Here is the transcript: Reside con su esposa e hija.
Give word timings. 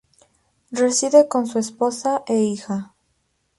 Reside 0.71 1.27
con 1.27 1.45
su 1.45 1.59
esposa 1.59 2.23
e 2.27 2.33
hija. 2.39 2.95